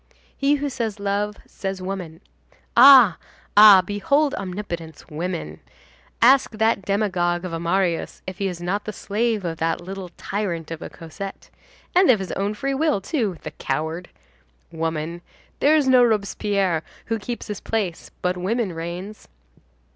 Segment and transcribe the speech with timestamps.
[0.35, 2.21] He who says love, says woman.
[2.75, 3.19] Ah!
[3.55, 3.83] ah!
[3.85, 5.59] behold omnipotence—women.
[6.23, 10.09] Ask that demagogue of a Marius if he is not the slave of that little
[10.17, 11.51] tyrant of a Cosette.
[11.93, 14.09] And of his own free will, too, the coward!
[14.71, 15.21] Woman!
[15.59, 19.27] There is no Robespierre who keeps his place but woman reigns.